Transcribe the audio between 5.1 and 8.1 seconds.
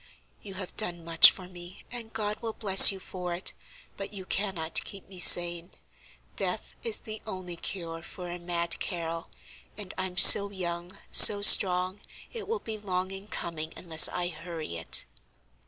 sane. Death is the only cure